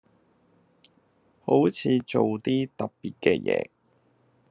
[1.45, 3.69] 好似做啲特別嘅嘢